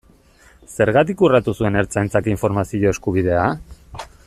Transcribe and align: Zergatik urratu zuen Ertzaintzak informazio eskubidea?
Zergatik 0.77 1.21
urratu 1.27 1.53
zuen 1.61 1.77
Ertzaintzak 1.83 2.31
informazio 2.33 2.95
eskubidea? 2.97 3.45